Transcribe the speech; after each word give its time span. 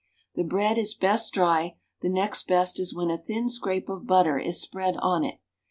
The 0.33 0.43
bread 0.43 0.79
is 0.79 0.95
best 0.95 1.31
dry, 1.31 1.75
the 2.01 2.09
next 2.09 2.47
best 2.47 2.79
is 2.79 2.91
when 2.95 3.11
a 3.11 3.19
thin 3.21 3.47
scrape 3.49 3.87
of 3.87 4.07
butter 4.07 4.39
is 4.39 4.59
spread 4.59 4.95
on 4.97 5.23
it. 5.23 5.39